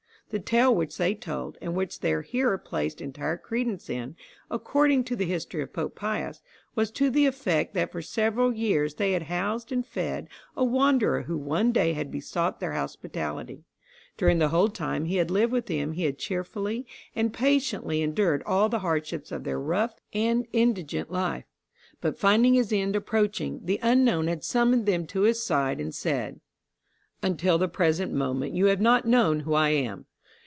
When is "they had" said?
8.95-9.23